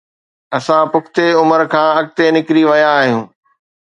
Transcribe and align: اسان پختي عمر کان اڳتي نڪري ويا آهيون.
اسان 0.57 0.83
پختي 0.93 1.27
عمر 1.41 1.61
کان 1.73 1.87
اڳتي 1.99 2.25
نڪري 2.37 2.63
ويا 2.69 2.89
آهيون. 3.01 3.23